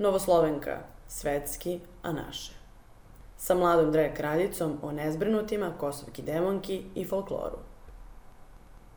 Novoslovenka, 0.00 0.78
svetski, 1.08 1.80
a 2.02 2.12
naše. 2.12 2.52
Sa 3.36 3.54
mladom 3.54 3.92
drag 3.92 4.14
kraljicom 4.16 4.78
o 4.82 4.92
nezbrinutima, 4.92 5.72
kosovki 5.80 6.22
demonki 6.22 6.82
i 6.94 7.04
folkloru. 7.04 7.58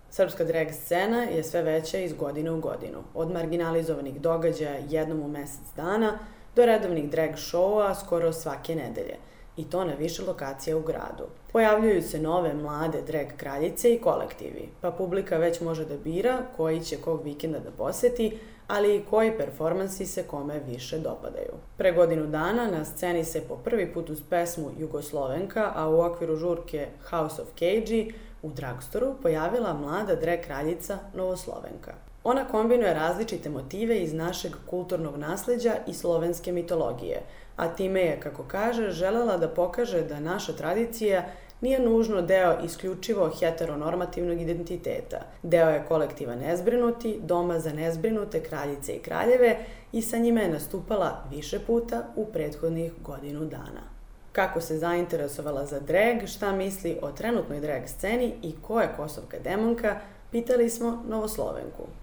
Srpska 0.09 0.43
drag 0.43 0.67
scena 0.71 1.23
je 1.23 1.43
sve 1.43 1.61
veća 1.61 1.97
iz 1.97 2.13
godine 2.13 2.51
u 2.51 2.59
godinu. 2.59 3.03
Od 3.13 3.31
marginalizovanih 3.31 4.21
događaja 4.21 4.79
jednom 4.89 5.21
u 5.21 5.27
mesec 5.27 5.67
dana 5.75 6.19
do 6.55 6.65
redovnih 6.65 7.09
drag 7.09 7.31
showa 7.31 7.95
skoro 8.05 8.33
svake 8.33 8.75
nedelje– 8.75 9.17
i 9.57 9.69
to 9.69 9.85
na 9.85 9.93
više 9.93 10.25
lokacija 10.25 10.77
u 10.77 10.81
gradu. 10.81 11.27
Pojavljuju 11.51 12.01
se 12.01 12.19
nove 12.19 12.53
mlade 12.53 13.01
drag 13.01 13.27
kraljice 13.37 13.93
i 13.93 14.01
kolektivi, 14.01 14.69
pa 14.81 14.91
publika 14.91 15.37
već 15.37 15.61
može 15.61 15.85
da 15.85 15.97
bira 15.97 16.37
koji 16.57 16.83
će 16.83 16.97
kog 16.97 17.23
vikenda 17.23 17.59
da 17.59 17.71
poseti, 17.71 18.37
ali 18.67 18.95
i 18.95 19.05
koji 19.09 19.37
performansi 19.37 20.05
se 20.05 20.23
kome 20.23 20.59
više 20.67 20.99
dopadaju. 20.99 21.53
Pre 21.77 21.91
godinu 21.91 22.27
dana 22.27 22.71
na 22.71 22.85
sceni 22.85 23.25
se 23.25 23.41
po 23.47 23.55
prvi 23.55 23.93
put 23.93 24.09
uz 24.09 24.21
pesmu 24.29 24.71
Jugoslovenka, 24.77 25.71
a 25.75 25.89
u 25.89 26.01
okviru 26.01 26.35
žurke 26.35 26.87
House 27.09 27.41
of 27.41 27.47
Cage 27.47 28.07
u 28.41 28.49
dragstoru 28.49 29.15
pojavila 29.21 29.73
mlada 29.73 30.15
drag 30.15 30.39
kraljica 30.39 30.99
Novoslovenka. 31.13 31.93
Ona 32.23 32.45
kombinuje 32.45 32.93
različite 32.93 33.49
motive 33.49 33.99
iz 33.99 34.13
našeg 34.13 34.51
kulturnog 34.69 35.17
nasleđa 35.17 35.73
i 35.87 35.93
slovenske 35.93 36.51
mitologije, 36.51 37.21
a 37.55 37.75
time 37.75 38.01
je, 38.01 38.19
kako 38.19 38.43
kaže, 38.43 38.89
želela 38.89 39.37
da 39.37 39.47
pokaže 39.47 40.01
da 40.01 40.19
naša 40.19 40.53
tradicija 40.53 41.25
nije 41.61 41.79
nužno 41.79 42.21
deo 42.21 42.57
isključivo 42.65 43.31
heteronormativnog 43.39 44.41
identiteta. 44.41 45.17
Deo 45.43 45.69
je 45.69 45.85
kolektiva 45.87 46.35
nezbrinuti, 46.35 47.19
doma 47.21 47.59
za 47.59 47.73
nezbrinute 47.73 48.43
kraljice 48.43 48.93
i 48.93 48.99
kraljeve 48.99 49.57
i 49.91 50.01
sa 50.01 50.17
njima 50.17 50.41
je 50.41 50.49
nastupala 50.49 51.23
više 51.31 51.59
puta 51.59 52.03
u 52.15 52.25
prethodnih 52.25 52.91
godinu 53.01 53.45
dana. 53.45 53.83
Kako 54.31 54.61
se 54.61 54.77
zainteresovala 54.77 55.65
za 55.65 55.79
drag, 55.79 56.25
šta 56.25 56.51
misli 56.51 56.97
o 57.01 57.11
trenutnoj 57.11 57.59
drag 57.59 57.81
sceni 57.87 58.33
i 58.41 58.55
ko 58.61 58.81
je 58.81 58.93
kosovka 58.97 59.39
demonka, 59.39 59.99
pitali 60.31 60.69
smo 60.69 61.03
Novoslovenku. 61.07 62.02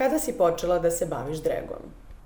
Kada 0.00 0.18
si 0.18 0.32
počela 0.32 0.78
da 0.78 0.90
se 0.90 1.06
baviš 1.06 1.38
dragom? 1.38 1.82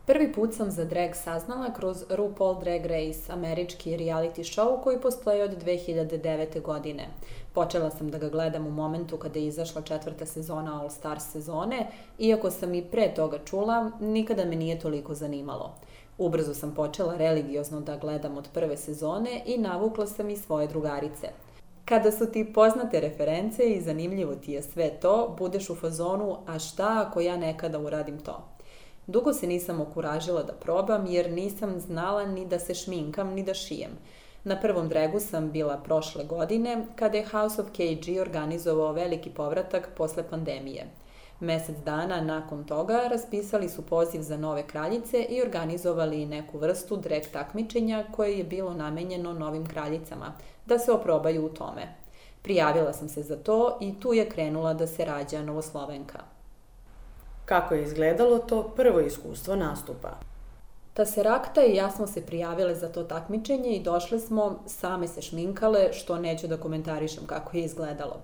Prvi 0.06 0.33
put 0.33 0.55
sam 0.55 0.70
za 0.70 0.84
drag 0.84 1.14
saznala 1.14 1.72
kroz 1.72 2.05
RuPaul 2.11 2.61
Drag 2.61 2.86
Race, 2.86 3.33
američki 3.33 3.97
reality 3.97 4.44
show 4.55 4.83
koji 4.83 5.00
postoji 5.00 5.42
od 5.42 5.64
2009. 5.64 6.62
godine. 6.62 7.08
Počela 7.53 7.91
sam 7.91 8.11
da 8.11 8.19
ga 8.19 8.28
gledam 8.28 8.66
u 8.66 8.70
momentu 8.70 9.16
kada 9.16 9.39
je 9.39 9.47
izašla 9.47 9.83
četvrta 9.83 10.27
sezona 10.27 10.81
All 10.81 10.91
Stars 10.91 11.25
sezone, 11.33 11.86
iako 12.19 12.50
sam 12.50 12.75
i 12.75 12.84
pre 12.84 13.14
toga 13.14 13.39
čula, 13.44 13.91
nikada 14.00 14.44
me 14.44 14.56
nije 14.56 14.78
toliko 14.78 15.14
zanimalo. 15.14 15.75
Ubrzo 16.19 16.55
sam 16.55 16.75
počela 16.75 17.16
religiozno 17.16 17.81
da 17.81 17.97
gledam 17.97 18.38
od 18.38 18.48
prve 18.53 18.77
sezone 18.77 19.42
i 19.47 19.59
navukla 19.59 20.06
sam 20.06 20.31
i 20.31 20.36
svoje 20.36 20.66
drugarice. 20.66 21.28
Kada 21.85 22.13
su 22.13 22.27
ti 22.27 22.53
poznate 22.53 23.01
reference 23.01 23.65
i 23.65 23.81
zanimljivo 23.81 24.35
ti 24.35 24.53
je 24.53 24.63
sve 24.63 24.91
to, 24.91 25.35
budeš 25.39 25.71
u 25.71 25.75
fazonu, 25.75 26.37
a 26.47 26.59
šta 26.59 27.05
ako 27.07 27.21
ja 27.21 27.37
nekada 27.37 27.79
uradim 27.79 28.19
to? 28.19 28.49
Dugo 29.07 29.33
se 29.33 29.47
nisam 29.47 29.81
okuražila 29.81 30.43
da 30.43 30.53
probam 30.53 31.07
jer 31.07 31.31
nisam 31.31 31.81
znala 31.81 32.27
ni 32.27 32.47
da 32.47 32.59
se 32.59 32.75
šminkam 32.75 33.29
ni 33.29 33.43
da 33.43 33.55
šijem. 33.55 33.91
Na 34.45 34.61
prvom 34.61 34.89
dregu 34.89 35.21
sam 35.21 35.51
bila 35.51 35.77
prošle 35.77 36.25
godine 36.25 36.87
kada 36.97 37.19
je 37.19 37.27
House 37.27 37.62
of 37.62 37.69
KG 37.69 38.21
organizovao 38.21 38.93
veliki 38.93 39.31
povratak 39.31 39.89
posle 39.97 40.23
pandemije. 40.31 40.87
Mesec 41.41 41.77
dana 41.85 42.21
nakon 42.21 42.65
toga 42.65 43.01
raspisali 43.11 43.69
su 43.69 43.83
poziv 43.83 44.21
za 44.21 44.37
nove 44.37 44.67
kraljice 44.67 45.23
i 45.23 45.43
organizovali 45.43 46.27
neku 46.27 46.59
vrstu 46.59 46.97
drag 46.97 47.23
takmičenja 47.33 48.05
koje 48.12 48.39
je 48.39 48.45
bilo 48.45 48.75
namenjeno 48.75 49.33
novim 49.33 49.67
kraljicama, 49.67 50.33
da 50.67 50.79
se 50.79 50.93
oprobaju 50.93 51.47
u 51.47 51.48
tome. 51.48 51.95
Prijavila 52.43 52.93
sam 52.93 53.09
se 53.09 53.23
za 53.23 53.37
to 53.37 53.78
i 53.81 54.00
tu 54.00 54.15
je 54.15 54.28
krenula 54.28 54.75
da 54.75 54.87
se 54.87 55.05
rađa 55.05 55.43
Novoslovenka. 55.43 56.19
Kako 57.44 57.75
je 57.75 57.84
izgledalo 57.84 58.38
to 58.38 58.62
prvo 58.77 59.00
iskustvo 59.00 59.56
nastupa? 59.56 60.11
Ta 60.94 61.06
se 61.06 61.22
Rakta 61.22 61.65
i 61.65 61.75
ja 61.75 61.91
smo 61.91 62.06
se 62.06 62.27
prijavile 62.27 62.75
za 62.75 62.88
to 62.88 63.03
takmičenje 63.03 63.71
i 63.71 63.83
došle 63.83 64.21
smo, 64.21 64.59
same 64.66 65.09
se 65.09 65.22
šminkale, 65.22 65.93
što 65.93 66.19
neću 66.19 66.47
da 66.49 66.56
komentarišem 66.56 67.27
kako 67.27 67.56
je 67.56 67.65
izgledalo. 67.65 68.21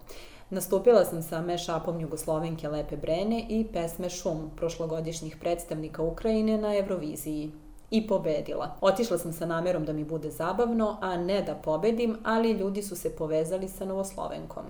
Nastupila 0.50 1.04
sam 1.04 1.22
sa 1.22 1.40
mešapom 1.40 2.00
Jugoslovenke 2.00 2.68
Lepe 2.68 2.96
Brene 2.96 3.46
i 3.48 3.66
pesme 3.72 4.10
Šum, 4.10 4.50
prošlogodišnjih 4.56 5.36
predstavnika 5.36 6.02
Ukrajine 6.02 6.58
na 6.58 6.76
Euroviziji. 6.76 7.50
I 7.90 8.06
pobedila. 8.06 8.76
Otišla 8.80 9.18
sam 9.18 9.32
sa 9.32 9.46
namerom 9.46 9.84
da 9.84 9.92
mi 9.92 10.04
bude 10.04 10.30
zabavno, 10.30 10.98
a 11.00 11.16
ne 11.16 11.42
da 11.42 11.54
pobedim, 11.54 12.16
ali 12.24 12.52
ljudi 12.52 12.82
su 12.82 12.96
se 12.96 13.16
povezali 13.16 13.68
sa 13.68 13.84
Novoslovenkom. 13.84 14.64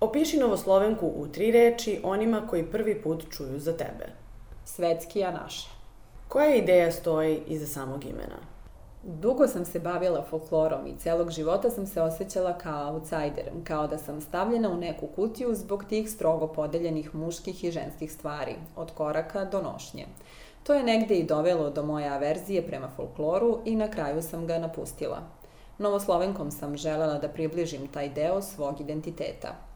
Opiši 0.00 0.38
Novoslovenku 0.38 1.12
u 1.16 1.28
tri 1.28 1.50
reči 1.50 2.00
onima 2.02 2.46
koji 2.50 2.70
prvi 2.70 3.02
put 3.02 3.24
čuju 3.30 3.58
za 3.58 3.72
tebe. 3.72 4.12
Svetski, 4.64 5.24
a 5.24 5.30
naše. 5.30 5.68
Koja 6.28 6.54
ideja 6.54 6.92
stoji 6.92 7.42
iza 7.46 7.66
samog 7.66 8.04
imena? 8.04 8.38
Dugo 9.02 9.46
sam 9.46 9.64
se 9.64 9.80
bavila 9.80 10.24
folklorom 10.30 10.86
i 10.86 10.96
celog 10.98 11.30
života 11.30 11.70
sam 11.70 11.86
se 11.86 12.02
osjećala 12.02 12.58
kao 12.58 12.92
outsider, 12.92 13.50
kao 13.64 13.86
da 13.86 13.98
sam 13.98 14.20
stavljena 14.20 14.70
u 14.70 14.76
neku 14.76 15.06
kutiju 15.06 15.54
zbog 15.54 15.84
tih 15.84 16.10
strogo 16.10 16.46
podeljenih 16.46 17.14
muških 17.14 17.64
i 17.64 17.70
ženskih 17.70 18.12
stvari, 18.12 18.54
od 18.76 18.90
koraka 18.90 19.44
do 19.44 19.62
nošnje. 19.62 20.06
To 20.62 20.74
je 20.74 20.82
negde 20.82 21.14
i 21.14 21.26
dovelo 21.26 21.70
do 21.70 21.82
moje 21.82 22.08
averzije 22.08 22.66
prema 22.66 22.88
folkloru 22.96 23.58
i 23.64 23.76
na 23.76 23.90
kraju 23.90 24.22
sam 24.22 24.46
ga 24.46 24.58
napustila. 24.58 25.22
Novoslovenkom 25.78 26.50
sam 26.50 26.76
želela 26.76 27.18
da 27.18 27.28
približim 27.28 27.88
taj 27.88 28.08
deo 28.08 28.42
svog 28.42 28.80
identiteta– 28.80 29.54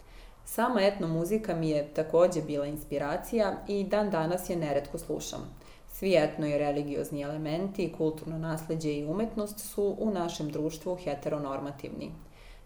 Sama 0.45 0.83
etno 0.83 1.09
muzika 1.09 1.55
mi 1.55 1.71
je 1.71 1.89
takođe 1.95 2.43
bila 2.43 2.67
inspiracija 2.67 3.57
i 3.69 3.85
dan 3.85 4.11
danas 4.11 4.51
je 4.51 4.57
neretko 4.57 4.99
slušam. 4.99 5.55
Svi 5.89 6.15
etno 6.17 6.47
i 6.47 6.59
religiozni 6.59 7.23
elementi, 7.23 7.93
kulturno 7.99 8.39
nasledđe 8.39 8.93
i 8.93 9.05
umetnost 9.07 9.59
su 9.59 9.97
u 9.99 10.11
našem 10.11 10.51
društvu 10.51 10.97
heteronormativni. 11.05 12.11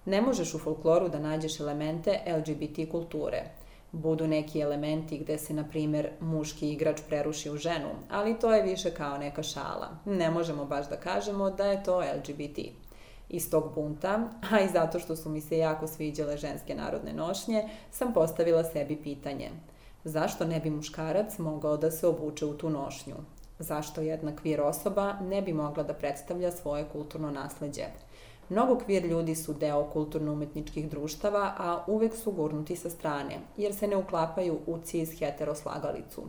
Ne 0.04 0.21
možeš 0.21 0.54
u 0.54 0.59
folkloru 0.59 1.09
da 1.09 1.19
nađeš 1.19 1.60
elemente 1.60 2.21
LGBT 2.38 2.91
kulture. 2.91 3.43
Budu 3.92 4.26
neki 4.26 4.60
elementi 4.60 5.19
gde 5.19 5.38
se, 5.38 5.54
na 5.54 5.64
primer, 5.69 6.10
muški 6.20 6.72
igrač 6.72 7.00
preruši 7.08 7.50
u 7.50 7.56
ženu, 7.56 7.88
ali 8.10 8.38
to 8.38 8.54
je 8.54 8.62
više 8.62 8.91
kao 8.91 9.19
neka 9.19 9.42
šala. 9.42 9.88
Ne 10.04 10.30
možemo 10.30 10.64
baš 10.64 10.88
da 10.88 10.97
kažemo 10.97 11.50
da 11.50 11.66
je 11.66 11.82
to 11.84 11.98
LGBT 11.98 12.58
iz 13.28 13.50
tog 13.50 13.74
bunta, 13.74 14.28
a 14.50 14.60
i 14.60 14.69
zato 14.69 14.98
što 14.98 15.16
su 15.16 15.28
mi 15.28 15.41
se 15.41 15.58
jako 15.58 15.86
sviđale 15.86 16.36
ženske 16.36 16.74
narodne 16.74 17.12
nošnje, 17.12 17.69
sam 17.91 18.12
postavila 18.12 18.64
sebi 18.64 18.97
pitanje. 18.97 19.50
Zašto 20.04 20.44
ne 20.44 20.60
bi 20.60 20.70
muškarac 20.70 21.38
mogao 21.38 21.76
da 21.76 21.91
se 21.91 22.06
obuče 22.06 22.47
u 22.47 22.54
tu 22.54 22.70
nošnju? 22.70 23.14
Zašto 23.58 24.00
jedna 24.00 24.36
kvir 24.36 24.60
osoba 24.60 25.14
ne 25.20 25.42
bi 25.42 25.53
mogla 25.53 25.82
da 25.82 25.94
predstavlja 25.94 26.50
svoje 26.53 26.84
kulturno 26.92 27.30
nasledđe? 27.30 27.84
Mnogo 28.48 28.78
kvir 28.78 29.04
ljudi 29.04 29.34
su 29.34 29.52
deo 29.52 29.84
kulturno-umetničkih 29.92 30.90
društava, 30.90 31.54
a 31.58 31.84
uvek 31.86 32.14
su 32.14 32.32
gurnuti 32.32 32.76
sa 32.76 32.90
strane, 32.90 33.40
jer 33.56 33.74
se 33.74 33.86
ne 33.86 33.96
uklapaju 33.96 34.58
u 34.66 34.78
cis 34.78 35.18
heteroslagalicu. 35.18 36.22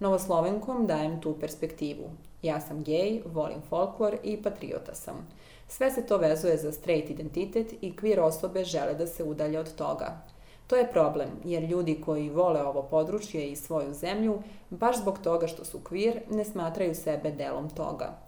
Novoslovenkom 0.00 0.86
dajem 0.86 1.20
tu 1.20 1.36
perspektivu. 1.40 2.10
Ja 2.42 2.60
sam 2.60 2.82
gej, 2.82 3.22
volim 3.26 3.60
folklor 3.68 4.16
i 4.22 4.42
patriota 4.42 4.94
sam. 4.94 5.28
Sve 5.68 5.90
se 5.90 6.06
to 6.06 6.16
vezuje 6.16 6.56
za 6.56 6.72
straight 6.72 7.10
identitet 7.10 7.72
i 7.80 7.92
queer 7.92 8.20
osobe 8.20 8.64
žele 8.64 8.94
da 8.94 9.06
se 9.06 9.24
udalje 9.24 9.60
od 9.60 9.74
toga. 9.74 10.20
To 10.66 10.76
je 10.76 10.92
problem, 10.92 11.28
jer 11.44 11.62
ljudi 11.62 12.00
koji 12.04 12.30
vole 12.30 12.62
ovo 12.62 12.82
područje 12.82 13.50
i 13.50 13.56
svoju 13.56 13.94
zemlju, 13.94 14.42
baš 14.70 14.98
zbog 14.98 15.18
toga 15.18 15.46
što 15.46 15.64
su 15.64 15.78
queer, 15.78 16.20
ne 16.30 16.44
smatraju 16.44 16.94
sebe 16.94 17.30
delom 17.30 17.70
toga. 17.70 18.18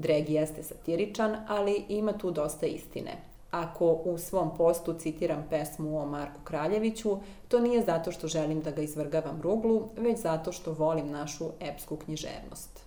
Drag 0.00 0.28
jeste 0.28 0.62
satiričan, 0.62 1.36
ali 1.48 1.84
ima 1.88 2.12
tu 2.12 2.30
dosta 2.30 2.66
istine. 2.66 3.16
Ako 3.50 3.86
u 3.86 4.18
svom 4.18 4.56
postu 4.56 4.94
citiram 4.98 5.46
pesmu 5.50 5.98
o 6.02 6.06
Marku 6.06 6.40
Kraljeviću, 6.44 7.18
to 7.48 7.60
nije 7.60 7.82
zato 7.82 8.12
što 8.12 8.28
želim 8.28 8.60
da 8.60 8.70
ga 8.70 8.82
izvrgavam 8.82 9.40
ruglu, 9.42 9.88
već 9.96 10.18
zato 10.18 10.52
što 10.52 10.72
volim 10.72 11.10
našu 11.10 11.50
epsku 11.60 11.96
književnost. 11.96 12.80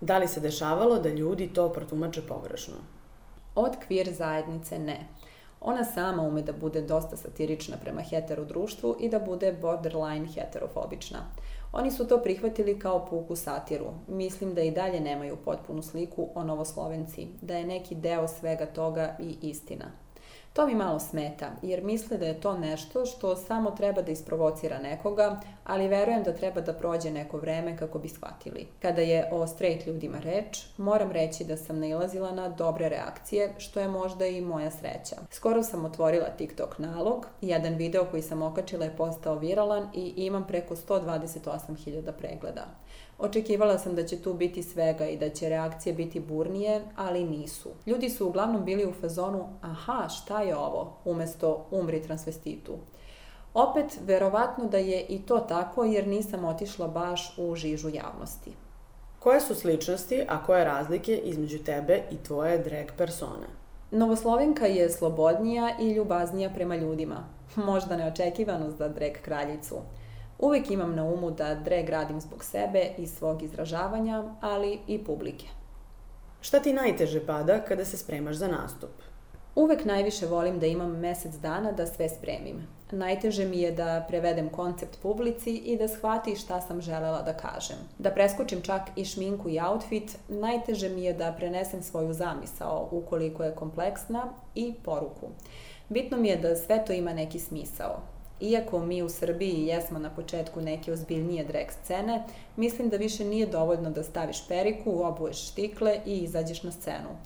Da 0.00 0.18
li 0.18 0.28
se 0.28 0.40
dešavalo 0.40 0.98
da 0.98 1.08
ljudi 1.08 1.48
to 1.48 1.68
protumače 1.72 2.22
pogrešno? 2.22 2.74
Od 3.54 3.72
queer 3.88 4.12
zajednice 4.12 4.78
ne. 4.78 5.06
Ona 5.60 5.84
sama 5.84 6.22
ume 6.22 6.42
da 6.42 6.52
bude 6.52 6.82
dosta 6.82 7.16
satirična 7.16 7.76
prema 7.76 8.00
hetero 8.00 8.44
društvu 8.44 8.96
i 9.00 9.08
da 9.08 9.18
bude 9.18 9.52
borderline 9.52 10.26
heterofobična. 10.34 11.18
Oni 11.72 11.90
su 11.90 12.06
to 12.06 12.22
prihvatili 12.22 12.78
kao 12.78 13.06
puku 13.06 13.36
satiru. 13.36 13.86
Mislim 14.08 14.54
da 14.54 14.62
i 14.62 14.70
dalje 14.70 15.00
nemaju 15.00 15.36
potpunu 15.44 15.82
sliku 15.82 16.28
o 16.34 16.44
Novoslovenci, 16.44 17.28
da 17.42 17.56
je 17.56 17.66
neki 17.66 17.94
deo 17.94 18.28
svega 18.28 18.66
toga 18.66 19.16
i 19.20 19.36
istina. 19.42 20.05
To 20.56 20.66
mi 20.66 20.74
malo 20.74 20.98
smeta, 20.98 21.50
jer 21.62 21.84
misle 21.84 22.18
da 22.18 22.26
je 22.26 22.40
to 22.40 22.58
nešto 22.58 23.06
što 23.06 23.36
samo 23.36 23.70
treba 23.70 24.02
da 24.02 24.12
isprovocira 24.12 24.78
nekoga, 24.78 25.40
ali 25.64 25.88
verujem 25.88 26.22
da 26.22 26.32
treba 26.32 26.60
da 26.60 26.72
prođe 26.72 27.10
neko 27.10 27.38
vreme 27.38 27.76
kako 27.76 27.98
bi 27.98 28.08
shvatili. 28.08 28.66
Kada 28.82 29.00
je 29.00 29.28
o 29.32 29.46
straight 29.46 29.86
ljudima 29.86 30.18
reč, 30.18 30.64
moram 30.76 31.12
reći 31.12 31.44
da 31.44 31.56
sam 31.56 31.80
nailazila 31.80 32.32
na 32.32 32.48
dobre 32.48 32.88
reakcije, 32.88 33.54
što 33.58 33.80
je 33.80 33.88
možda 33.88 34.26
i 34.26 34.40
moja 34.40 34.70
sreća. 34.70 35.16
Skoro 35.30 35.62
sam 35.62 35.84
otvorila 35.84 36.28
TikTok 36.38 36.78
nalog, 36.78 37.26
jedan 37.40 37.74
video 37.74 38.04
koji 38.04 38.22
sam 38.22 38.42
okačila 38.42 38.84
je 38.84 38.96
postao 38.96 39.38
viralan 39.38 39.88
i 39.94 40.12
imam 40.16 40.46
preko 40.46 40.76
128.000 40.76 42.12
pregleda. 42.18 42.66
Očekivala 43.18 43.78
sam 43.78 43.94
da 43.94 44.04
će 44.04 44.22
tu 44.22 44.34
biti 44.34 44.62
svega 44.62 45.06
i 45.06 45.16
da 45.16 45.28
će 45.30 45.48
reakcije 45.48 45.92
biti 45.92 46.20
burnije, 46.20 46.82
ali 46.96 47.24
nisu. 47.24 47.70
Ljudi 47.86 48.10
su 48.10 48.26
uglavnom 48.26 48.64
bili 48.64 48.86
u 48.86 48.92
fazonu 48.92 49.48
aha, 49.62 50.08
šta 50.08 50.42
je 50.42 50.56
ovo, 50.56 50.96
umesto 51.04 51.66
umri 51.70 52.02
transvestitu. 52.02 52.72
Opet, 53.54 53.98
verovatno 54.04 54.64
da 54.64 54.78
je 54.78 55.06
i 55.08 55.22
to 55.22 55.38
tako 55.38 55.84
jer 55.84 56.06
nisam 56.06 56.44
otišla 56.44 56.88
baš 56.88 57.34
u 57.38 57.54
žižu 57.54 57.88
javnosti. 57.88 58.52
Koje 59.18 59.40
su 59.40 59.54
sličnosti, 59.54 60.24
a 60.28 60.44
koje 60.44 60.64
razlike 60.64 61.16
između 61.16 61.58
tebe 61.58 62.02
i 62.10 62.16
tvoje 62.16 62.58
drag 62.58 62.86
persone? 62.96 63.46
Novoslovenka 63.90 64.66
je 64.66 64.90
slobodnija 64.90 65.76
i 65.80 65.92
ljubaznija 65.92 66.50
prema 66.50 66.76
ljudima. 66.76 67.28
Možda 67.56 67.96
neočekivano 67.96 68.70
za 68.70 68.88
drag 68.88 69.12
kraljicu. 69.22 69.76
Uvek 70.38 70.70
imam 70.70 70.94
na 70.94 71.04
umu 71.04 71.30
da 71.30 71.54
drag 71.54 71.88
radim 71.88 72.20
zbog 72.20 72.44
sebe 72.44 72.90
i 72.98 73.06
svog 73.06 73.42
izražavanja, 73.42 74.24
ali 74.40 74.78
i 74.86 75.04
publike. 75.04 75.46
Šta 76.40 76.60
ti 76.60 76.72
najteže 76.72 77.26
pada 77.26 77.60
kada 77.64 77.84
se 77.84 77.96
spremaš 77.96 78.36
za 78.36 78.48
nastup? 78.48 78.90
Uvek 79.54 79.84
najviše 79.84 80.26
volim 80.26 80.58
da 80.58 80.66
imam 80.66 80.98
mesec 81.00 81.34
dana 81.34 81.72
da 81.72 81.86
sve 81.86 82.08
spremim. 82.08 82.66
Najteže 82.90 83.44
mi 83.44 83.60
je 83.60 83.70
da 83.72 84.04
prevedem 84.08 84.48
koncept 84.48 84.98
publici 85.02 85.56
i 85.56 85.76
da 85.76 85.88
shvati 85.88 86.36
šta 86.36 86.60
sam 86.60 86.80
želela 86.80 87.22
da 87.22 87.32
kažem. 87.32 87.76
Da 87.98 88.10
preskočim 88.10 88.60
čak 88.62 88.82
i 88.96 89.04
šminku 89.04 89.48
i 89.48 89.58
outfit, 89.60 90.18
najteže 90.28 90.88
mi 90.88 91.04
je 91.04 91.12
da 91.12 91.32
prenesem 91.32 91.82
svoju 91.82 92.12
zamisao 92.12 92.88
ukoliko 92.90 93.44
je 93.44 93.54
kompleksna 93.54 94.28
i 94.54 94.74
poruku. 94.84 95.28
Bitno 95.88 96.16
mi 96.16 96.28
je 96.28 96.36
da 96.36 96.56
sve 96.56 96.84
to 96.84 96.92
ima 96.92 97.12
neki 97.12 97.38
smisao. 97.38 98.15
Iako 98.40 98.78
mi 98.80 99.02
u 99.02 99.08
Srbiji 99.08 99.66
jesmo 99.66 99.98
na 99.98 100.10
početku 100.10 100.60
neke 100.60 100.92
ozbiljnije 100.92 101.44
drag 101.44 101.66
scene, 101.70 102.24
mislim 102.56 102.88
da 102.88 102.96
više 102.96 103.24
nije 103.24 103.46
dovoljno 103.46 103.90
da 103.90 104.02
staviš 104.02 104.48
periku, 104.48 105.02
obuješ 105.02 105.50
štikle 105.50 106.00
i 106.06 106.18
izađeš 106.18 106.62
na 106.62 106.72
scenu. 106.72 107.16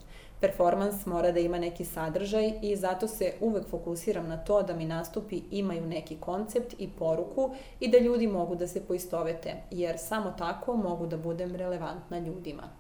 Performans 0.41 1.07
mora 1.07 1.33
da 1.33 1.41
ima 1.41 1.59
neki 1.59 1.85
sadržaj 1.85 2.53
i 2.63 2.77
zato 2.77 3.09
se 3.09 3.33
uvek 3.41 3.69
fokusiram 3.69 4.29
na 4.29 4.37
to 4.37 4.63
da 4.63 4.77
mi 4.77 4.85
nastupi 4.85 5.43
imaju 5.51 5.87
neki 5.87 6.17
koncept 6.21 6.75
i 6.79 6.89
poruku 6.99 7.51
i 7.81 7.89
da 7.89 7.99
ljudi 7.99 8.27
mogu 8.27 8.55
da 8.55 8.67
se 8.67 8.85
poistovete, 8.85 9.55
jer 9.71 9.99
samo 9.99 10.35
tako 10.39 10.77
mogu 10.77 11.07
da 11.07 11.17
budem 11.17 11.57
relevantna 11.57 12.19
ljudima. 12.19 12.80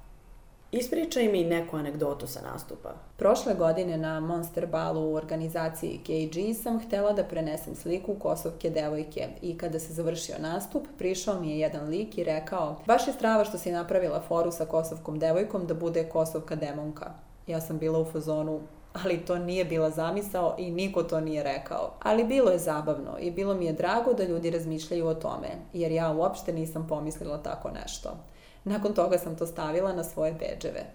Ispričaj 0.72 1.28
mi 1.28 1.44
neku 1.44 1.76
anegdotu 1.76 2.26
sa 2.26 2.40
nastupa. 2.52 2.90
Prošle 3.16 3.54
godine 3.54 3.96
na 3.96 4.20
Monster 4.20 4.66
Balu 4.66 5.10
u 5.10 5.14
organizaciji 5.14 6.00
KG 6.04 6.62
sam 6.62 6.80
htela 6.80 7.12
da 7.12 7.24
prenesem 7.24 7.74
sliku 7.74 8.14
kosovke 8.14 8.70
devojke 8.70 9.28
i 9.42 9.58
kada 9.58 9.78
se 9.78 9.92
završio 9.92 10.34
nastup, 10.38 10.86
prišao 10.98 11.40
mi 11.40 11.50
je 11.50 11.58
jedan 11.58 11.88
lik 11.88 12.18
i 12.18 12.24
rekao 12.24 12.76
baš 12.86 13.06
je 13.06 13.12
strava 13.12 13.44
što 13.44 13.58
si 13.58 13.72
napravila 13.72 14.20
foru 14.20 14.50
sa 14.50 14.64
kosovkom 14.64 15.18
devojkom 15.18 15.66
da 15.66 15.74
bude 15.74 16.08
kosovka 16.08 16.56
demonka. 16.56 17.10
Ja 17.46 17.60
sam 17.60 17.78
bila 17.78 17.98
u 17.98 18.04
fazonu, 18.04 18.60
ali 18.92 19.24
to 19.24 19.38
nije 19.38 19.64
bila 19.64 19.90
zamisao 19.90 20.54
i 20.58 20.70
niko 20.70 21.02
to 21.02 21.20
nije 21.20 21.42
rekao. 21.42 21.94
Ali 22.02 22.24
bilo 22.24 22.50
je 22.50 22.58
zabavno 22.58 23.18
i 23.20 23.30
bilo 23.30 23.54
mi 23.54 23.66
je 23.66 23.72
drago 23.72 24.12
da 24.12 24.24
ljudi 24.24 24.50
razmišljaju 24.50 25.06
o 25.06 25.14
tome, 25.14 25.48
jer 25.72 25.92
ja 25.92 26.12
uopšte 26.12 26.52
nisam 26.52 26.86
pomislila 26.88 27.42
tako 27.42 27.70
nešto. 27.70 28.16
Nakon 28.64 28.94
toga 28.94 29.18
sam 29.18 29.36
to 29.36 29.46
stavila 29.46 29.92
na 29.92 30.04
svoje 30.04 30.32
beđeve. 30.32 30.86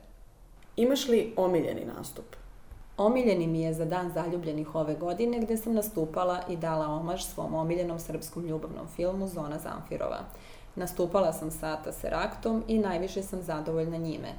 Imaš 0.75 1.07
li 1.07 1.33
omiljeni 1.37 1.85
nastup? 1.97 2.25
Omiljeni 2.97 3.47
mi 3.47 3.61
je 3.61 3.73
za 3.73 3.85
dan 3.85 4.11
zaljubljenih 4.11 4.75
ove 4.75 4.95
godine 4.95 5.39
gde 5.39 5.57
sam 5.57 5.73
nastupala 5.73 6.41
i 6.49 6.57
dala 6.57 6.87
omaž 6.87 7.23
svom 7.23 7.53
omiljenom 7.53 7.99
srpskom 7.99 8.45
ljubavnom 8.45 8.87
filmu 8.87 9.27
Zona 9.27 9.59
Zamfirova. 9.59 10.19
Nastupala 10.75 11.33
sam 11.33 11.51
sa 11.51 11.75
Taseraktom 11.83 12.63
i 12.67 12.79
najviše 12.79 13.23
sam 13.23 13.41
zadovoljna 13.41 13.97
njime. 13.97 14.33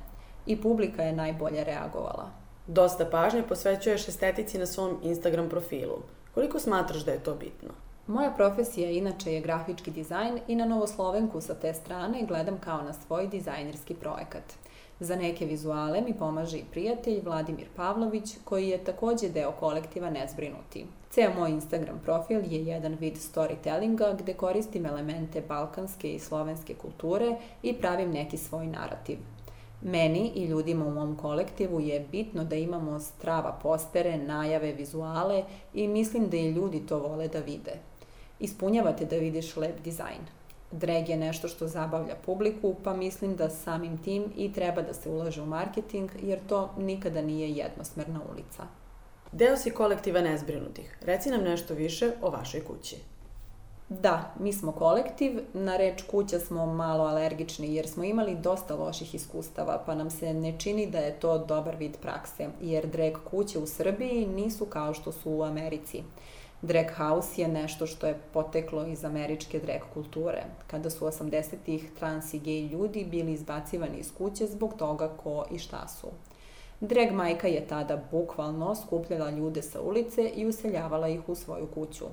I 0.46 0.62
publika 0.62 1.02
je 1.02 1.12
najbolje 1.12 1.64
reagovala. 1.64 2.30
Dosta 2.66 3.04
pažnje 3.04 3.42
posvećuješ 3.42 4.08
estetici 4.08 4.58
na 4.58 4.66
svom 4.66 4.98
Instagram 5.02 5.48
profilu. 5.48 5.98
Koliko 6.34 6.58
smatraš 6.60 7.04
da 7.04 7.12
je 7.12 7.22
to 7.22 7.34
bitno? 7.34 7.85
Moja 8.06 8.30
profesija 8.30 8.90
inače 8.90 9.32
je 9.32 9.40
grafički 9.40 9.90
dizajn 9.90 10.38
i 10.48 10.56
na 10.56 10.64
Novoslovenku 10.64 11.40
sa 11.40 11.54
te 11.54 11.74
strane 11.74 12.22
gledam 12.28 12.58
kao 12.58 12.82
na 12.82 12.92
svoj 12.92 13.26
dizajnerski 13.26 13.94
projekat. 13.94 14.52
Za 15.00 15.16
neke 15.16 15.46
vizuale 15.46 16.00
mi 16.00 16.14
pomaže 16.14 16.58
i 16.58 16.64
prijatelj 16.70 17.20
Vladimir 17.24 17.66
Pavlović, 17.76 18.36
koji 18.44 18.68
je 18.68 18.84
takođe 18.84 19.28
deo 19.28 19.52
kolektiva 19.52 20.10
Nezbrinuti. 20.10 20.86
Ceo 21.10 21.34
moj 21.38 21.50
Instagram 21.50 22.00
profil 22.04 22.40
je 22.52 22.64
jedan 22.66 22.96
vid 23.00 23.14
storytellinga 23.14 24.16
gde 24.18 24.34
koristim 24.34 24.86
elemente 24.86 25.42
balkanske 25.48 26.14
i 26.14 26.18
slovenske 26.18 26.74
kulture 26.74 27.36
i 27.62 27.74
pravim 27.74 28.10
neki 28.10 28.36
svoj 28.36 28.66
narativ. 28.66 29.18
Meni 29.82 30.32
i 30.34 30.44
ljudima 30.44 30.86
u 30.86 30.90
mom 30.90 31.16
kolektivu 31.16 31.80
je 31.80 32.06
bitno 32.12 32.44
da 32.44 32.56
imamo 32.56 33.00
strava 33.00 33.58
postere, 33.62 34.18
najave, 34.18 34.72
vizuale 34.72 35.44
i 35.74 35.88
mislim 35.88 36.28
da 36.28 36.36
i 36.36 36.50
ljudi 36.50 36.86
to 36.86 36.98
vole 36.98 37.28
da 37.28 37.38
vide 37.38 37.72
ispunjavate 38.40 39.04
da 39.04 39.16
vidiš 39.16 39.56
lep 39.56 39.80
dizajn. 39.84 40.26
Drag 40.72 41.08
je 41.08 41.16
nešto 41.16 41.48
što 41.48 41.68
zabavlja 41.68 42.14
publiku, 42.26 42.74
pa 42.84 42.96
mislim 42.96 43.36
da 43.36 43.50
samim 43.50 43.98
tim 43.98 44.32
i 44.36 44.52
treba 44.52 44.82
da 44.82 44.94
se 44.94 45.10
ulaže 45.10 45.42
u 45.42 45.46
marketing, 45.46 46.10
jer 46.22 46.38
to 46.48 46.70
nikada 46.78 47.22
nije 47.22 47.50
jednosmerna 47.50 48.20
ulica. 48.32 48.66
Deo 49.32 49.56
si 49.56 49.70
kolektiva 49.70 50.20
nezbrinutih. 50.20 50.98
Reci 51.02 51.30
nam 51.30 51.42
nešto 51.42 51.74
više 51.74 52.12
o 52.22 52.30
vašoj 52.30 52.64
kući. 52.64 52.96
Da, 53.88 54.34
mi 54.38 54.52
smo 54.52 54.72
kolektiv, 54.72 55.40
na 55.54 55.76
reč 55.76 56.02
kuća 56.02 56.38
smo 56.38 56.66
malo 56.66 57.04
alergični 57.04 57.74
jer 57.74 57.88
smo 57.88 58.04
imali 58.04 58.34
dosta 58.34 58.74
loših 58.74 59.14
iskustava, 59.14 59.82
pa 59.86 59.94
nam 59.94 60.10
se 60.10 60.34
ne 60.34 60.58
čini 60.58 60.86
da 60.86 60.98
je 60.98 61.20
to 61.20 61.38
dobar 61.38 61.76
vid 61.76 61.96
prakse, 62.02 62.48
jer 62.60 62.86
drag 62.86 63.12
kuće 63.30 63.58
u 63.58 63.66
Srbiji 63.66 64.26
nisu 64.26 64.66
kao 64.66 64.94
što 64.94 65.12
su 65.12 65.30
u 65.30 65.42
Americi. 65.42 66.02
Drag 66.62 66.86
house 66.96 67.42
je 67.42 67.48
nešto 67.48 67.86
što 67.86 68.06
je 68.06 68.20
poteklo 68.32 68.86
iz 68.86 69.04
američke 69.04 69.58
drag 69.58 69.80
kulture, 69.94 70.44
kada 70.66 70.90
su 70.90 71.04
80-ih 71.04 71.90
trans 71.98 72.34
i 72.34 72.38
gej 72.38 72.66
ljudi 72.66 73.04
bili 73.04 73.32
izbacivani 73.32 73.98
iz 73.98 74.12
kuće 74.18 74.46
zbog 74.46 74.74
toga 74.78 75.08
ko 75.22 75.44
i 75.50 75.58
šta 75.58 75.88
su. 75.88 76.06
Drag 76.80 77.12
majka 77.12 77.48
je 77.48 77.66
tada 77.66 78.02
bukvalno 78.10 78.74
skupljala 78.74 79.30
ljude 79.30 79.62
sa 79.62 79.80
ulice 79.80 80.28
i 80.28 80.46
useljavala 80.46 81.08
ih 81.08 81.28
u 81.28 81.34
svoju 81.34 81.66
kuću. 81.74 82.04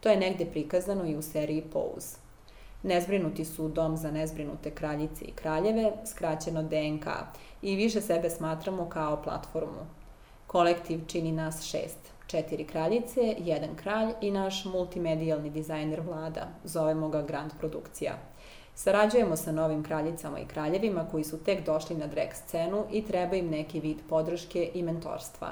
To 0.00 0.08
je 0.08 0.16
negde 0.16 0.46
prikazano 0.46 1.06
i 1.06 1.16
u 1.16 1.22
seriji 1.22 1.62
Pose. 1.62 2.16
Nezbrinuti 2.82 3.44
su 3.44 3.68
dom 3.68 3.96
za 3.96 4.10
nezbrinute 4.10 4.70
kraljice 4.70 5.24
i 5.24 5.32
kraljeve, 5.32 5.92
skraćeno 6.06 6.62
DNK, 6.62 7.06
i 7.62 7.76
više 7.76 8.00
sebe 8.00 8.30
smatramo 8.30 8.88
kao 8.88 9.22
platformu. 9.22 9.86
Kolektiv 10.46 11.00
čini 11.06 11.32
nas 11.32 11.62
šest– 11.62 11.98
četiri 12.28 12.64
kraljice, 12.64 13.34
jedan 13.38 13.76
kralj 13.76 14.12
i 14.20 14.30
naš 14.30 14.64
multimedijalni 14.64 15.50
dizajner 15.50 16.00
vlada, 16.00 16.48
zovemo 16.64 17.08
ga 17.08 17.22
Grand 17.22 17.52
Produkcija. 17.58 18.12
Sarađujemo 18.74 19.36
sa 19.36 19.52
novim 19.52 19.82
kraljicama 19.82 20.38
i 20.38 20.46
kraljevima 20.46 21.06
koji 21.10 21.24
su 21.24 21.38
tek 21.44 21.66
došli 21.66 21.96
na 21.96 22.06
drag 22.06 22.28
scenu 22.32 22.84
i 22.92 23.04
treba 23.04 23.36
im 23.36 23.50
neki 23.50 23.80
vid 23.80 23.96
podrške 24.08 24.70
i 24.74 24.82
mentorstva. 24.82 25.48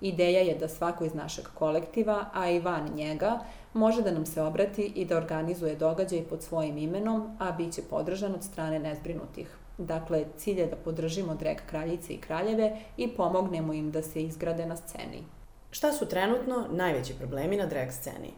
Ideja 0.00 0.40
je 0.40 0.54
da 0.54 0.68
svako 0.68 1.04
iz 1.04 1.14
našeg 1.14 1.44
kolektiva, 1.54 2.24
a 2.34 2.50
i 2.50 2.60
van 2.60 2.90
njega, 2.94 3.38
može 3.72 4.02
da 4.02 4.10
nam 4.10 4.26
se 4.26 4.42
obrati 4.42 4.92
i 4.94 5.04
da 5.04 5.16
organizuje 5.16 5.76
događaj 5.76 6.22
pod 6.22 6.42
svojim 6.42 6.78
imenom, 6.78 7.36
a 7.38 7.52
bit 7.52 7.74
će 7.74 7.82
podržan 7.82 8.34
od 8.34 8.44
strane 8.44 8.78
nezbrinutih. 8.78 9.56
Dakle, 9.78 10.24
cilj 10.36 10.60
je 10.60 10.66
da 10.66 10.76
podržimo 10.76 11.34
drag 11.34 11.56
kraljice 11.66 12.12
i 12.12 12.20
kraljeve 12.20 12.78
i 12.96 13.08
pomognemo 13.08 13.72
im 13.72 13.90
da 13.90 14.02
se 14.02 14.22
izgrade 14.22 14.66
na 14.66 14.76
sceni. 14.76 15.35
Šta 15.76 15.92
su 15.92 16.06
trenutno 16.06 16.66
najveći 16.70 17.14
problemi 17.14 17.56
na 17.56 17.66
drag 17.66 17.90
sceni? 17.90 18.32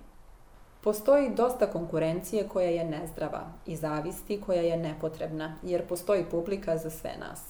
Postoji 0.80 1.30
dosta 1.30 1.66
konkurencije 1.66 2.48
koja 2.48 2.68
je 2.68 2.84
nezdrava 2.84 3.52
i 3.66 3.76
zavisti 3.76 4.40
koja 4.46 4.62
je 4.62 4.76
nepotrebna, 4.76 5.56
jer 5.62 5.86
postoji 5.86 6.24
publika 6.30 6.76
za 6.76 6.90
sve 6.90 7.10
nas. 7.20 7.40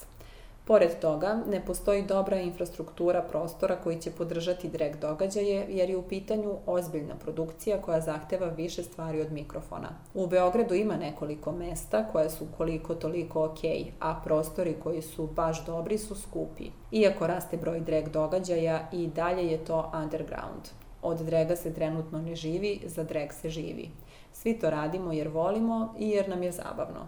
Pored 0.68 1.00
toga, 1.00 1.42
ne 1.50 1.60
postoji 1.66 2.02
dobra 2.02 2.40
infrastruktura 2.40 3.22
prostora 3.22 3.76
koji 3.76 4.00
će 4.00 4.10
podržati 4.10 4.68
drag 4.68 4.96
događaje, 4.96 5.66
jer 5.68 5.90
je 5.90 5.96
u 5.96 6.02
pitanju 6.02 6.56
ozbiljna 6.66 7.14
produkcija 7.14 7.82
koja 7.82 8.00
zahteva 8.00 8.46
više 8.46 8.82
stvari 8.82 9.20
od 9.20 9.32
mikrofona. 9.32 9.88
U 10.14 10.26
Beogradu 10.26 10.74
ima 10.74 10.96
nekoliko 10.96 11.52
mesta 11.52 12.04
koja 12.12 12.30
su 12.30 12.46
koliko 12.56 12.94
toliko 12.94 13.44
ok, 13.44 13.58
a 14.00 14.20
prostori 14.24 14.76
koji 14.82 15.02
su 15.02 15.26
baš 15.26 15.64
dobri 15.64 15.98
su 15.98 16.14
skupi. 16.14 16.70
Iako 16.92 17.26
raste 17.26 17.56
broj 17.56 17.80
drag 17.80 18.08
događaja, 18.08 18.88
i 18.92 19.06
dalje 19.06 19.50
je 19.50 19.64
to 19.64 19.92
underground. 20.02 20.68
Od 21.02 21.18
drega 21.18 21.56
se 21.56 21.74
trenutno 21.74 22.22
ne 22.22 22.36
živi, 22.36 22.80
za 22.84 23.04
drag 23.04 23.32
se 23.32 23.48
živi. 23.48 23.90
Svi 24.32 24.58
to 24.58 24.70
radimo 24.70 25.12
jer 25.12 25.28
volimo 25.28 25.94
i 25.98 26.10
jer 26.10 26.28
nam 26.28 26.42
je 26.42 26.52
zabavno. 26.52 27.06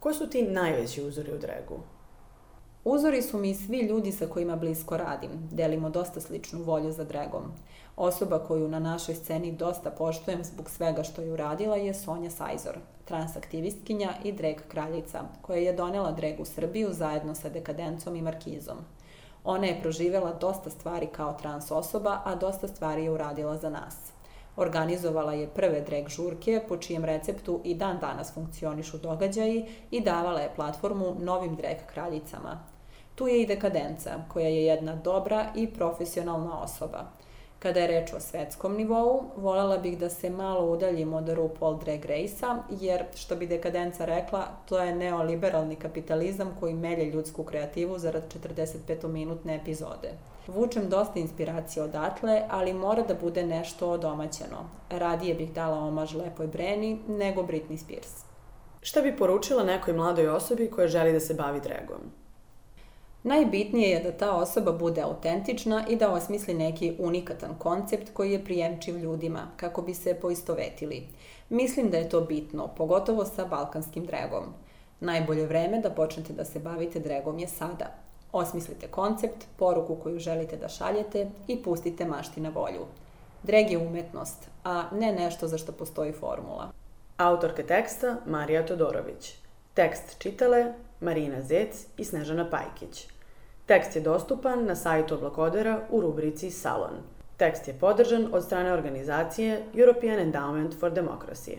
Ko 0.00 0.14
su 0.14 0.30
ti 0.30 0.42
najveći 0.42 1.02
uzori 1.02 1.34
u 1.34 1.38
dregu? 1.38 1.80
Uzori 2.84 3.22
su 3.22 3.38
mi 3.38 3.54
svi 3.54 3.78
ljudi 3.78 4.12
sa 4.12 4.26
kojima 4.26 4.56
blisko 4.56 4.96
radim. 4.96 5.30
Delimo 5.50 5.90
dosta 5.90 6.20
sličnu 6.20 6.62
volju 6.62 6.92
za 6.92 7.04
dragom. 7.04 7.42
Osoba 7.96 8.38
koju 8.38 8.68
na 8.68 8.78
našoj 8.78 9.14
sceni 9.14 9.52
dosta 9.52 9.90
poštujem 9.90 10.44
zbog 10.44 10.70
svega 10.70 11.02
što 11.02 11.22
je 11.22 11.32
uradila 11.32 11.76
je 11.76 11.94
Sonja 11.94 12.30
Sajzor, 12.30 12.78
transaktivistkinja 13.04 14.14
i 14.24 14.32
drag 14.32 14.54
kraljica, 14.68 15.22
koja 15.42 15.58
je 15.58 15.72
donela 15.72 16.12
drag 16.12 16.40
u 16.40 16.44
Srbiju 16.44 16.92
zajedno 16.92 17.34
sa 17.34 17.48
dekadencom 17.48 18.16
i 18.16 18.22
markizom. 18.22 18.76
Ona 19.44 19.66
je 19.66 19.80
proživela 19.82 20.32
dosta 20.32 20.70
stvari 20.70 21.06
kao 21.06 21.32
trans 21.32 21.70
osoba, 21.70 22.20
a 22.24 22.34
dosta 22.34 22.68
stvari 22.68 23.04
je 23.04 23.10
uradila 23.10 23.56
za 23.56 23.70
nas. 23.70 23.96
Organizovala 24.56 25.32
je 25.32 25.48
prve 25.48 25.80
drag 25.80 26.08
žurke, 26.08 26.60
po 26.68 26.76
čijem 26.76 27.04
receptu 27.04 27.60
i 27.64 27.74
dan 27.74 27.98
danas 28.00 28.34
funkcionišu 28.34 28.98
događaji 28.98 29.66
i 29.90 30.00
davala 30.00 30.40
je 30.40 30.52
platformu 30.56 31.16
novim 31.18 31.56
drag 31.56 31.76
kraljicama. 31.92 32.64
Tu 33.14 33.28
je 33.28 33.42
i 33.42 33.46
dekadenca, 33.46 34.10
koja 34.28 34.48
je 34.48 34.64
jedna 34.64 34.96
dobra 34.96 35.46
i 35.54 35.66
profesionalna 35.66 36.62
osoba. 36.62 37.06
Kada 37.60 37.80
je 37.80 37.86
reč 37.86 38.12
o 38.12 38.20
svetskom 38.20 38.76
nivou, 38.76 39.24
voljela 39.36 39.78
bih 39.78 39.98
da 39.98 40.08
se 40.08 40.30
malo 40.30 40.72
udaljimo 40.72 41.16
od 41.16 41.28
RuPaul 41.28 41.78
Drag 41.78 42.04
Race-a, 42.04 42.62
jer, 42.70 43.04
što 43.14 43.36
bi 43.36 43.46
dekadenca 43.46 44.04
rekla, 44.04 44.46
to 44.68 44.78
je 44.78 44.94
neoliberalni 44.94 45.76
kapitalizam 45.76 46.56
koji 46.60 46.74
melje 46.74 47.04
ljudsku 47.04 47.44
kreativu 47.44 47.98
zarad 47.98 48.34
45-minutne 48.34 49.60
epizode. 49.60 50.12
Vučem 50.54 50.88
dosta 50.88 51.18
inspiracije 51.18 51.82
odatle, 51.82 52.42
ali 52.50 52.74
mora 52.74 53.02
da 53.02 53.14
bude 53.14 53.46
nešto 53.46 53.90
odomaćeno. 53.90 54.70
Radije 54.90 55.34
bih 55.34 55.52
dala 55.52 55.78
omaž 55.78 56.14
lepoj 56.14 56.46
Breni 56.46 56.98
nego 57.08 57.42
Britney 57.42 57.76
Spears. 57.76 58.24
Šta 58.82 59.02
bi 59.02 59.16
poručila 59.16 59.64
nekoj 59.64 59.94
mladoj 59.94 60.28
osobi 60.28 60.70
koja 60.70 60.88
želi 60.88 61.12
da 61.12 61.20
se 61.20 61.34
bavi 61.34 61.60
dragom? 61.60 62.00
Najbitnije 63.22 63.90
je 63.90 64.02
da 64.02 64.12
ta 64.12 64.36
osoba 64.36 64.72
bude 64.72 65.00
autentična 65.00 65.84
i 65.88 65.96
da 65.96 66.12
osmisli 66.12 66.54
neki 66.54 66.96
unikatan 66.98 67.54
koncept 67.58 68.10
koji 68.12 68.32
je 68.32 68.44
prijemčiv 68.44 68.98
ljudima, 68.98 69.48
kako 69.56 69.82
bi 69.82 69.94
se 69.94 70.14
poistovetili. 70.14 71.06
Mislim 71.48 71.90
da 71.90 71.96
je 71.96 72.08
to 72.08 72.20
bitno, 72.20 72.68
pogotovo 72.76 73.24
sa 73.24 73.44
balkanskim 73.44 74.06
dragom. 74.06 74.44
Najbolje 75.00 75.46
vreme 75.46 75.80
da 75.80 75.90
počnete 75.90 76.32
da 76.32 76.44
se 76.44 76.58
bavite 76.58 77.00
dragom 77.00 77.38
je 77.38 77.48
sada. 77.48 78.09
Osmislite 78.32 78.86
koncept, 78.86 79.46
poruku 79.56 79.96
koju 79.96 80.18
želite 80.18 80.56
da 80.56 80.68
šaljete 80.68 81.30
i 81.46 81.62
pustite 81.62 82.04
mašti 82.04 82.40
na 82.40 82.48
volju. 82.48 82.86
Drag 83.42 83.70
je 83.70 83.78
umetnost, 83.78 84.48
a 84.64 84.84
ne 84.92 85.12
nešto 85.12 85.48
za 85.48 85.58
što 85.58 85.72
postoji 85.72 86.12
formula. 86.12 86.70
Autorka 87.16 87.62
teksta 87.62 88.16
Marija 88.26 88.66
Todorović. 88.66 89.34
Tekst 89.74 90.18
čitale 90.18 90.72
Marina 91.00 91.42
Zec 91.42 91.86
i 91.96 92.04
Snežana 92.04 92.50
Pajkić. 92.50 93.08
Tekst 93.66 93.96
je 93.96 94.02
dostupan 94.02 94.64
na 94.64 94.76
sajtu 94.76 95.14
Oblakodera 95.14 95.80
u 95.90 96.00
rubrici 96.00 96.50
Salon. 96.50 96.96
Tekst 97.36 97.68
je 97.68 97.74
podržan 97.74 98.28
od 98.32 98.44
strane 98.44 98.72
organizacije 98.72 99.64
European 99.74 100.18
Endowment 100.18 100.80
for 100.80 100.92
Democracy. 100.92 101.56